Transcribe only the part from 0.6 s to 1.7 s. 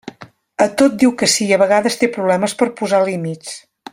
A tot diu que sí i a